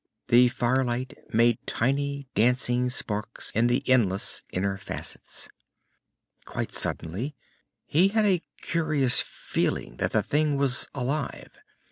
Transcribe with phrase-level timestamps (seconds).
[0.29, 5.47] The firelight made tiny dancing sparks in the endless inner facets.
[6.43, 7.35] Quite suddenly,
[7.85, 11.51] he had a curious feeling that the thing was alive.